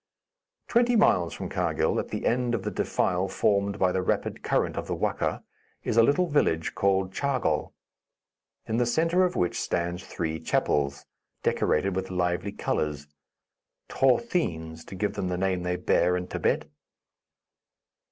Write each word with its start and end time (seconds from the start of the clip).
Twenty 0.67 0.95
miles 0.95 1.31
from 1.35 1.47
Karghil, 1.47 1.99
at 1.99 2.07
the 2.07 2.25
end 2.25 2.55
of 2.55 2.63
the 2.63 2.71
defile 2.71 3.27
formed 3.27 3.77
by 3.77 3.91
the 3.91 4.01
rapid 4.01 4.41
current 4.41 4.75
of 4.75 4.87
the 4.87 4.95
Wakkha, 4.95 5.43
is 5.83 5.95
a 5.95 6.01
little 6.01 6.25
village 6.25 6.73
called 6.73 7.13
Chargol, 7.13 7.73
in 8.67 8.77
the 8.77 8.87
centre 8.87 9.23
of 9.23 9.35
which 9.35 9.61
stand 9.61 10.01
three 10.01 10.39
chapels, 10.39 11.05
decorated 11.43 11.95
with 11.95 12.09
lively 12.09 12.51
colors 12.51 13.05
(t'horthenes, 13.89 14.83
to 14.87 14.95
give 14.95 15.13
them 15.13 15.27
the 15.27 15.37
name 15.37 15.61
they 15.61 15.75
bear 15.75 16.17
in 16.17 16.25
Thibet). 16.25 16.65